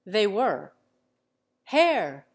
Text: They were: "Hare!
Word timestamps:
They 0.03 0.25
were: 0.25 0.73
"Hare! 1.65 2.25